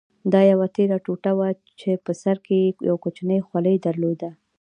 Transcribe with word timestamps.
دا 0.31 0.41
یوه 0.51 0.67
تېره 0.75 0.97
ټوټه 1.05 1.31
وه 1.37 1.49
چې 1.79 1.89
په 2.05 2.11
سر 2.21 2.37
کې 2.45 2.55
یې 2.63 2.69
یو 2.89 2.95
کوچنی 3.03 3.39
خولۍ 3.47 3.75
درلوده. 3.85 4.29